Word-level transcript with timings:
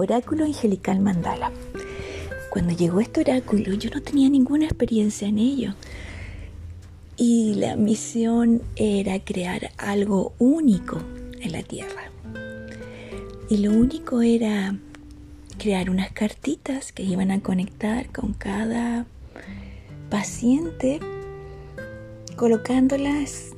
Oráculo 0.00 0.44
Angelical 0.44 1.00
Mandala. 1.00 1.50
Cuando 2.50 2.72
llegó 2.72 3.00
este 3.00 3.20
oráculo 3.22 3.74
yo 3.74 3.90
no 3.90 4.00
tenía 4.00 4.30
ninguna 4.30 4.66
experiencia 4.66 5.26
en 5.26 5.38
ello. 5.38 5.74
Y 7.16 7.54
la 7.54 7.74
misión 7.74 8.62
era 8.76 9.18
crear 9.18 9.72
algo 9.76 10.34
único 10.38 11.00
en 11.40 11.50
la 11.50 11.64
Tierra. 11.64 12.12
Y 13.50 13.56
lo 13.56 13.72
único 13.72 14.22
era 14.22 14.78
crear 15.58 15.90
unas 15.90 16.12
cartitas 16.12 16.92
que 16.92 17.02
iban 17.02 17.32
a 17.32 17.40
conectar 17.42 18.12
con 18.12 18.34
cada 18.34 19.04
paciente, 20.10 21.00
colocándolas 22.36 23.50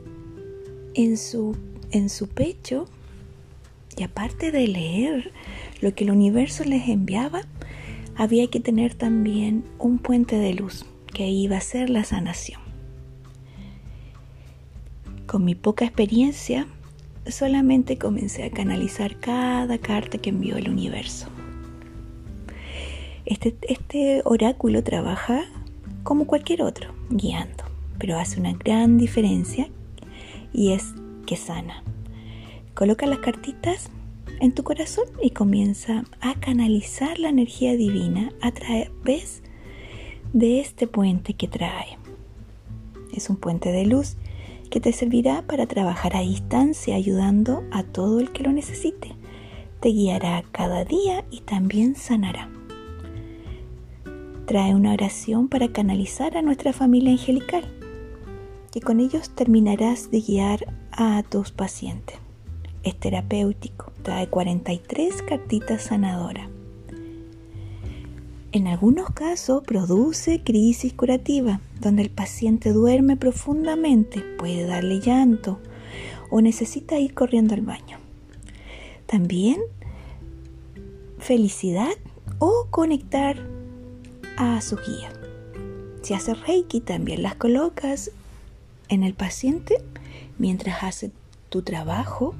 en 0.94 1.18
su, 1.18 1.54
en 1.90 2.08
su 2.08 2.28
pecho. 2.28 2.86
Y 4.00 4.02
aparte 4.02 4.50
de 4.50 4.66
leer 4.66 5.30
lo 5.82 5.94
que 5.94 6.04
el 6.04 6.10
universo 6.10 6.64
les 6.64 6.88
enviaba, 6.88 7.42
había 8.16 8.46
que 8.46 8.58
tener 8.58 8.94
también 8.94 9.62
un 9.78 9.98
puente 9.98 10.38
de 10.38 10.54
luz 10.54 10.86
que 11.12 11.28
iba 11.28 11.58
a 11.58 11.60
ser 11.60 11.90
la 11.90 12.02
sanación. 12.02 12.62
Con 15.26 15.44
mi 15.44 15.54
poca 15.54 15.84
experiencia, 15.84 16.66
solamente 17.26 17.98
comencé 17.98 18.44
a 18.44 18.50
canalizar 18.50 19.20
cada 19.20 19.76
carta 19.76 20.16
que 20.16 20.30
envió 20.30 20.56
el 20.56 20.70
universo. 20.70 21.28
Este, 23.26 23.54
este 23.68 24.22
oráculo 24.24 24.82
trabaja 24.82 25.42
como 26.04 26.26
cualquier 26.26 26.62
otro, 26.62 26.94
guiando, 27.10 27.64
pero 27.98 28.18
hace 28.18 28.40
una 28.40 28.54
gran 28.54 28.96
diferencia 28.96 29.68
y 30.54 30.72
es 30.72 30.94
que 31.26 31.36
sana. 31.36 31.84
Coloca 32.80 33.04
las 33.04 33.18
cartitas 33.18 33.90
en 34.40 34.52
tu 34.52 34.62
corazón 34.62 35.04
y 35.22 35.32
comienza 35.32 36.04
a 36.22 36.40
canalizar 36.40 37.18
la 37.18 37.28
energía 37.28 37.76
divina 37.76 38.32
a 38.40 38.52
través 38.52 39.42
de 40.32 40.60
este 40.60 40.86
puente 40.86 41.34
que 41.34 41.46
trae. 41.46 41.98
Es 43.12 43.28
un 43.28 43.36
puente 43.36 43.70
de 43.70 43.84
luz 43.84 44.16
que 44.70 44.80
te 44.80 44.94
servirá 44.94 45.42
para 45.42 45.66
trabajar 45.66 46.16
a 46.16 46.22
distancia 46.22 46.94
ayudando 46.94 47.62
a 47.70 47.82
todo 47.82 48.18
el 48.18 48.32
que 48.32 48.44
lo 48.44 48.50
necesite. 48.50 49.14
Te 49.80 49.90
guiará 49.90 50.42
cada 50.50 50.86
día 50.86 51.26
y 51.30 51.42
también 51.42 51.96
sanará. 51.96 52.48
Trae 54.46 54.74
una 54.74 54.94
oración 54.94 55.48
para 55.48 55.70
canalizar 55.70 56.34
a 56.34 56.40
nuestra 56.40 56.72
familia 56.72 57.12
angelical, 57.12 57.64
que 58.72 58.80
con 58.80 59.00
ellos 59.00 59.28
terminarás 59.34 60.10
de 60.10 60.22
guiar 60.22 60.74
a 60.92 61.22
tus 61.24 61.52
pacientes. 61.52 62.16
Es 62.82 62.98
terapéutico, 62.98 63.92
trae 64.02 64.28
43 64.28 65.22
cartitas 65.22 65.82
sanadoras. 65.82 66.48
En 68.52 68.66
algunos 68.66 69.10
casos 69.10 69.62
produce 69.64 70.42
crisis 70.42 70.92
curativa, 70.92 71.60
donde 71.80 72.02
el 72.02 72.10
paciente 72.10 72.72
duerme 72.72 73.16
profundamente, 73.16 74.20
puede 74.38 74.66
darle 74.66 75.00
llanto 75.00 75.60
o 76.30 76.40
necesita 76.40 76.98
ir 76.98 77.14
corriendo 77.14 77.54
al 77.54 77.60
baño. 77.60 77.98
También 79.06 79.60
felicidad 81.18 81.92
o 82.38 82.66
conectar 82.70 83.36
a 84.36 84.60
su 84.62 84.76
guía. 84.76 85.12
Si 86.02 86.14
hace 86.14 86.34
reiki, 86.34 86.80
también 86.80 87.22
las 87.22 87.34
colocas 87.34 88.10
en 88.88 89.04
el 89.04 89.14
paciente 89.14 89.76
mientras 90.38 90.82
hace 90.82 91.12
tu 91.50 91.62
trabajo 91.62 92.34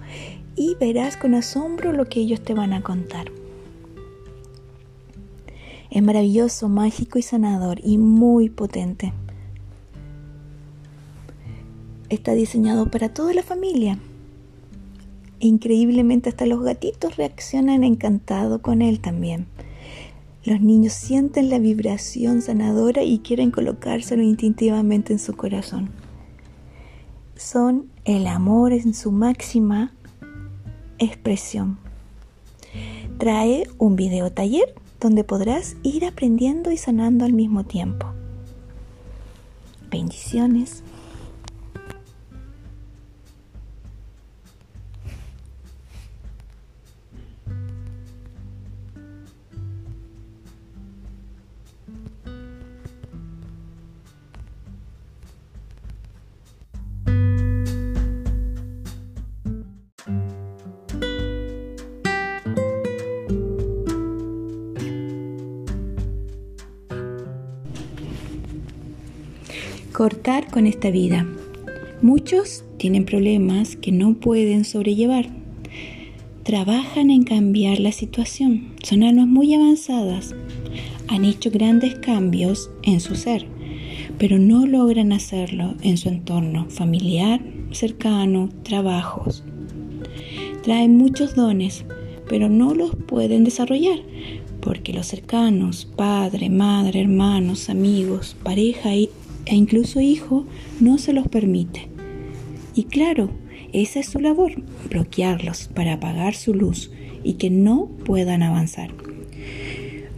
y 0.57 0.77
verás 0.81 1.17
con 1.17 1.35
asombro 1.35 1.93
lo 1.93 2.09
que 2.09 2.21
ellos 2.21 2.41
te 2.41 2.55
van 2.55 2.73
a 2.73 2.83
contar. 2.83 3.31
Es 5.91 6.03
maravilloso, 6.03 6.69
mágico 6.69 7.19
y 7.19 7.23
sanador 7.23 7.81
y 7.83 7.99
muy 7.99 8.49
potente. 8.49 9.13
Está 12.09 12.33
diseñado 12.33 12.91
para 12.91 13.13
toda 13.13 13.35
la 13.35 13.43
familia. 13.43 13.99
Increíblemente 15.41 16.29
hasta 16.29 16.47
los 16.47 16.63
gatitos 16.63 17.17
reaccionan 17.17 17.83
encantados 17.83 18.61
con 18.61 18.83
él 18.83 19.01
también. 19.01 19.47
Los 20.45 20.61
niños 20.61 20.93
sienten 20.93 21.51
la 21.51 21.59
vibración 21.59 22.41
sanadora 22.41 23.03
y 23.03 23.19
quieren 23.19 23.51
colocárselo 23.51 24.23
instintivamente 24.23 25.13
en 25.13 25.19
su 25.19 25.35
corazón. 25.35 25.91
Son 27.41 27.87
el 28.05 28.27
amor 28.27 28.75
en 28.75 28.93
su 28.93 29.11
máxima 29.13 29.95
expresión. 30.99 31.79
Trae 33.17 33.67
un 33.79 33.97
video 33.97 34.31
taller 34.31 34.75
donde 35.01 35.25
podrás 35.25 35.75
ir 35.83 36.05
aprendiendo 36.05 36.71
y 36.71 36.77
sanando 36.77 37.25
al 37.25 37.33
mismo 37.33 37.65
tiempo. 37.65 38.07
Bendiciones. 39.91 40.83
Cortar 70.01 70.51
con 70.51 70.67
esta 70.67 70.91
vida. 70.91 71.27
Muchos 72.01 72.65
tienen 72.79 73.05
problemas 73.05 73.77
que 73.77 73.93
no 73.93 74.15
pueden 74.15 74.65
sobrellevar. 74.65 75.27
Trabajan 76.43 77.11
en 77.11 77.23
cambiar 77.23 77.81
la 77.81 77.93
situación. 77.93 78.73
Son 78.83 79.03
almas 79.03 79.27
muy 79.27 79.53
avanzadas. 79.53 80.35
Han 81.09 81.27
hecho 81.27 81.51
grandes 81.51 81.97
cambios 81.97 82.71
en 82.83 83.01
su 83.01 83.15
ser, 83.15 83.45
pero 84.17 84.39
no 84.39 84.67
logran 84.67 85.13
hacerlo 85.13 85.75
en 85.83 85.99
su 85.99 86.09
entorno 86.09 86.65
familiar, 86.71 87.43
cercano, 87.71 88.49
trabajos. 88.63 89.45
Traen 90.63 90.97
muchos 90.97 91.35
dones, 91.35 91.85
pero 92.27 92.49
no 92.49 92.75
los 92.75 92.97
pueden 92.97 93.45
desarrollar 93.45 93.99
porque 94.63 94.95
los 94.95 95.07
cercanos, 95.07 95.85
padre, 95.85 96.49
madre, 96.49 97.03
hermanos, 97.03 97.69
amigos, 97.69 98.35
pareja 98.43 98.95
y 98.95 99.11
e 99.47 99.55
incluso 99.55 100.01
hijo 100.01 100.47
no 100.81 100.99
se 100.99 101.13
los 101.13 101.29
permite. 101.29 101.89
Y 102.75 102.85
claro, 102.85 103.31
esa 103.73 104.01
es 104.01 104.07
su 104.07 104.21
labor, 104.21 104.53
bloquearlos 104.89 105.69
para 105.69 105.95
apagar 105.95 106.35
su 106.35 106.55
luz 106.55 106.91
y 107.23 107.35
que 107.35 107.51
no 107.51 107.87
puedan 108.05 108.43
avanzar. 108.43 108.91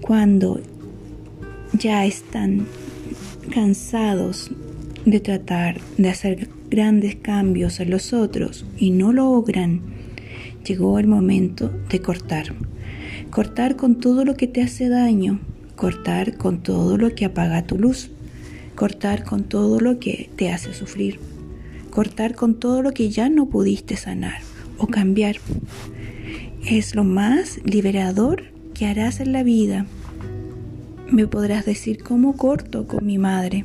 Cuando 0.00 0.60
ya 1.78 2.04
están 2.04 2.66
cansados 3.50 4.50
de 5.04 5.20
tratar 5.20 5.80
de 5.98 6.08
hacer 6.08 6.48
grandes 6.70 7.16
cambios 7.16 7.80
en 7.80 7.90
los 7.90 8.12
otros 8.12 8.64
y 8.78 8.90
no 8.90 9.12
logran, 9.12 9.80
llegó 10.66 10.98
el 10.98 11.06
momento 11.06 11.70
de 11.90 12.00
cortar. 12.00 12.54
Cortar 13.30 13.76
con 13.76 14.00
todo 14.00 14.24
lo 14.24 14.36
que 14.36 14.46
te 14.46 14.62
hace 14.62 14.88
daño, 14.88 15.40
cortar 15.76 16.36
con 16.36 16.62
todo 16.62 16.96
lo 16.98 17.14
que 17.14 17.24
apaga 17.24 17.66
tu 17.66 17.78
luz 17.78 18.10
cortar 18.74 19.24
con 19.24 19.44
todo 19.44 19.80
lo 19.80 19.98
que 19.98 20.30
te 20.36 20.50
hace 20.50 20.74
sufrir, 20.74 21.18
cortar 21.90 22.34
con 22.34 22.54
todo 22.54 22.82
lo 22.82 22.92
que 22.92 23.10
ya 23.10 23.28
no 23.28 23.46
pudiste 23.46 23.96
sanar 23.96 24.40
o 24.78 24.86
cambiar. 24.86 25.36
Es 26.64 26.94
lo 26.94 27.04
más 27.04 27.60
liberador 27.64 28.44
que 28.74 28.86
harás 28.86 29.20
en 29.20 29.32
la 29.32 29.42
vida. 29.42 29.86
Me 31.10 31.26
podrás 31.26 31.66
decir 31.66 32.02
cómo 32.02 32.36
corto 32.36 32.86
con 32.86 33.04
mi 33.04 33.18
madre. 33.18 33.64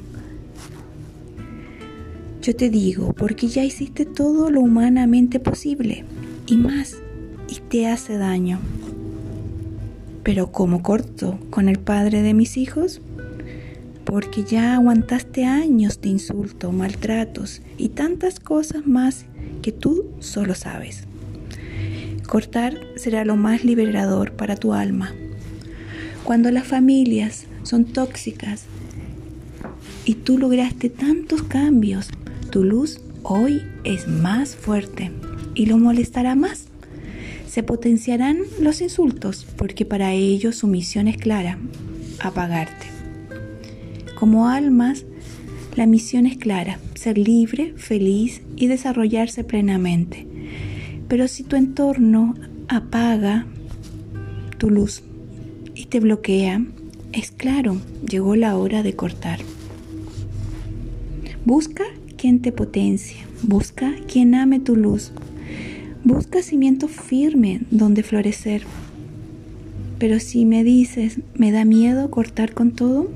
Yo 2.42 2.56
te 2.56 2.70
digo, 2.70 3.14
porque 3.14 3.48
ya 3.48 3.64
hiciste 3.64 4.06
todo 4.06 4.50
lo 4.52 4.62
humanamente 4.62 5.40
posible 5.40 6.06
y 6.46 6.58
más, 6.58 6.98
y 7.50 7.60
te 7.70 7.88
hace 7.88 8.18
daño. 8.18 8.60
Pero 10.24 10.52
¿cómo 10.52 10.82
corto 10.82 11.40
con 11.50 11.70
el 11.70 11.78
padre 11.80 12.22
de 12.22 12.34
mis 12.34 12.58
hijos? 12.58 13.02
Porque 14.08 14.46
ya 14.46 14.76
aguantaste 14.76 15.44
años 15.46 16.00
de 16.00 16.08
insulto, 16.08 16.72
maltratos 16.72 17.62
y 17.78 17.90
tantas 17.90 18.40
cosas 18.40 18.88
más 18.88 19.26
que 19.62 19.74
tú 19.74 20.06
solo 20.22 20.56
sabes. 20.56 21.04
Cortar 22.26 22.80
será 22.96 23.26
lo 23.26 23.36
más 23.36 23.66
liberador 23.66 24.32
para 24.32 24.56
tu 24.56 24.74
alma. 24.74 25.14
Cuando 26.24 26.52
las 26.52 26.66
familias 26.66 27.48
son 27.64 27.84
tóxicas 27.84 28.64
y 30.06 30.14
tú 30.16 30.38
lograste 30.38 30.90
tantos 30.90 31.44
cambios, 31.44 32.08
tu 32.50 32.64
luz 32.64 33.02
hoy 33.24 33.62
es 33.84 34.08
más 34.08 34.56
fuerte 34.56 35.12
y 35.54 35.66
lo 35.66 35.78
molestará 35.78 36.36
más 36.36 36.68
Se 37.50 37.64
potenciarán 37.64 38.38
los 38.62 38.80
insultos 38.82 39.46
porque 39.58 39.84
para 39.84 40.14
ellos 40.14 40.56
su 40.56 40.68
misión 40.68 41.10
es 41.10 41.18
clara, 41.18 41.58
apagarte. 42.20 42.97
Como 44.18 44.50
almas, 44.50 45.06
la 45.76 45.86
misión 45.86 46.26
es 46.26 46.38
clara, 46.38 46.80
ser 46.96 47.20
libre, 47.20 47.74
feliz 47.78 48.42
y 48.56 48.66
desarrollarse 48.66 49.44
plenamente. 49.44 50.26
Pero 51.08 51.28
si 51.28 51.44
tu 51.44 51.56
entorno 51.56 52.34
apaga 52.68 53.46
tu 54.58 54.72
luz 54.72 55.04
y 55.76 55.86
te 55.86 56.00
bloquea, 56.00 56.66
es 57.14 57.30
claro, 57.30 57.78
llegó 58.10 58.36
la 58.36 58.58
hora 58.58 58.82
de 58.82 58.96
cortar. 58.96 59.38
Busca 61.46 61.84
quien 62.18 62.42
te 62.42 62.52
potencie, 62.52 63.18
busca 63.44 63.94
quien 64.12 64.34
ame 64.34 64.60
tu 64.60 64.76
luz, 64.76 65.12
busca 66.04 66.42
cimiento 66.42 66.88
firme 66.88 67.62
donde 67.70 68.02
florecer. 68.02 68.64
Pero 70.00 70.20
si 70.20 70.46
me 70.46 70.64
dices, 70.64 71.20
me 71.36 71.52
da 71.52 71.66
miedo 71.66 72.10
cortar 72.10 72.56
con 72.56 72.72
todo, 72.72 73.12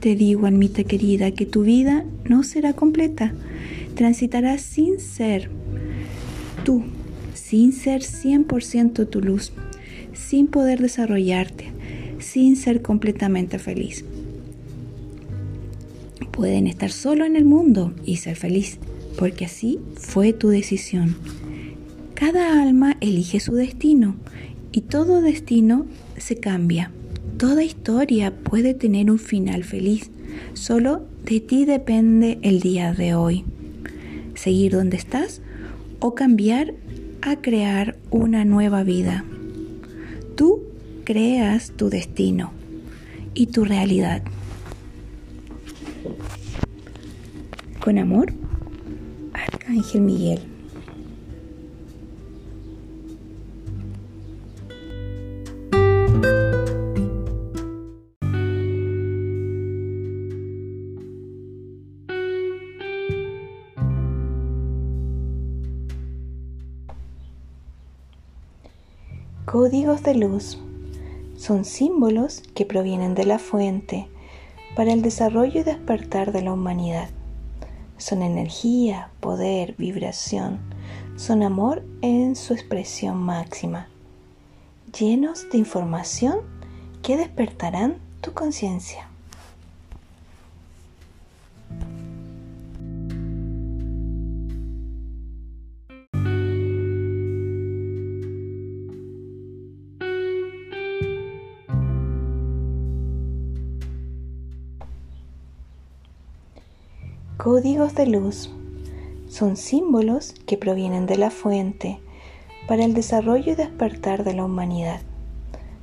te 0.00 0.14
digo, 0.14 0.46
almita 0.46 0.84
querida, 0.84 1.32
que 1.32 1.46
tu 1.46 1.62
vida 1.62 2.04
no 2.24 2.42
será 2.42 2.72
completa. 2.72 3.32
Transitarás 3.94 4.62
sin 4.62 5.00
ser 5.00 5.50
tú, 6.64 6.84
sin 7.34 7.72
ser 7.72 8.02
100% 8.02 9.08
tu 9.08 9.20
luz, 9.20 9.52
sin 10.12 10.46
poder 10.46 10.80
desarrollarte, 10.80 11.72
sin 12.18 12.56
ser 12.56 12.82
completamente 12.82 13.58
feliz. 13.58 14.04
Pueden 16.30 16.68
estar 16.68 16.92
solo 16.92 17.24
en 17.24 17.34
el 17.34 17.44
mundo 17.44 17.92
y 18.04 18.16
ser 18.16 18.36
feliz, 18.36 18.78
porque 19.18 19.46
así 19.46 19.80
fue 19.94 20.32
tu 20.32 20.48
decisión. 20.48 21.16
Cada 22.14 22.62
alma 22.62 22.96
elige 23.00 23.40
su 23.40 23.54
destino 23.54 24.14
y 24.70 24.82
todo 24.82 25.20
destino 25.22 25.86
se 26.16 26.36
cambia. 26.36 26.92
Toda 27.38 27.62
historia 27.62 28.34
puede 28.34 28.74
tener 28.74 29.12
un 29.12 29.20
final 29.20 29.62
feliz. 29.62 30.10
Solo 30.54 31.06
de 31.24 31.38
ti 31.38 31.64
depende 31.64 32.40
el 32.42 32.58
día 32.58 32.92
de 32.92 33.14
hoy. 33.14 33.44
Seguir 34.34 34.72
donde 34.72 34.96
estás 34.96 35.40
o 36.00 36.16
cambiar 36.16 36.74
a 37.22 37.36
crear 37.36 37.96
una 38.10 38.44
nueva 38.44 38.82
vida. 38.82 39.24
Tú 40.34 40.62
creas 41.04 41.70
tu 41.70 41.90
destino 41.90 42.50
y 43.34 43.46
tu 43.46 43.64
realidad. 43.64 44.22
Con 47.78 47.98
amor, 47.98 48.32
Arcángel 49.32 50.00
Miguel. 50.00 50.57
Códigos 69.50 70.02
de 70.02 70.14
luz 70.14 70.58
son 71.38 71.64
símbolos 71.64 72.42
que 72.54 72.66
provienen 72.66 73.14
de 73.14 73.24
la 73.24 73.38
fuente 73.38 74.06
para 74.76 74.92
el 74.92 75.00
desarrollo 75.00 75.60
y 75.60 75.62
despertar 75.62 76.32
de 76.32 76.42
la 76.42 76.52
humanidad. 76.52 77.08
Son 77.96 78.20
energía, 78.20 79.10
poder, 79.20 79.74
vibración, 79.78 80.58
son 81.16 81.42
amor 81.42 81.82
en 82.02 82.36
su 82.36 82.52
expresión 82.52 83.16
máxima, 83.16 83.88
llenos 84.92 85.48
de 85.50 85.56
información 85.56 86.40
que 87.00 87.16
despertarán 87.16 87.96
tu 88.20 88.34
conciencia. 88.34 89.07
Códigos 107.38 107.94
de 107.94 108.06
luz 108.06 108.50
son 109.28 109.56
símbolos 109.56 110.34
que 110.44 110.58
provienen 110.58 111.06
de 111.06 111.16
la 111.16 111.30
fuente 111.30 112.00
para 112.66 112.84
el 112.84 112.94
desarrollo 112.94 113.52
y 113.52 113.54
despertar 113.54 114.24
de 114.24 114.34
la 114.34 114.44
humanidad. 114.44 115.00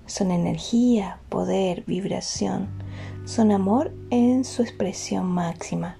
Son 0.05 0.31
energía, 0.31 1.17
poder, 1.29 1.85
vibración, 1.87 2.67
son 3.23 3.53
amor 3.53 3.93
en 4.09 4.43
su 4.43 4.63
expresión 4.63 5.27
máxima, 5.27 5.95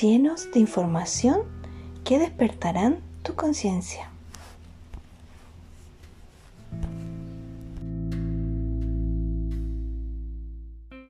llenos 0.00 0.50
de 0.50 0.60
información 0.60 1.40
que 2.02 2.18
despertarán 2.18 3.00
tu 3.22 3.34
conciencia. 3.34 4.07